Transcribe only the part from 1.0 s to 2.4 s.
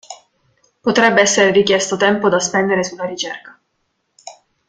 essere richiesto tempo da